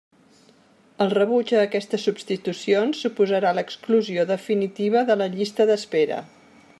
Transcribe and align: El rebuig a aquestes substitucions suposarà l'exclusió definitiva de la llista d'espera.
El 1.05 1.11
rebuig 1.17 1.51
a 1.57 1.59
aquestes 1.65 2.05
substitucions 2.09 3.03
suposarà 3.07 3.53
l'exclusió 3.59 4.27
definitiva 4.35 5.05
de 5.11 5.19
la 5.23 5.29
llista 5.35 5.73
d'espera. 5.73 6.23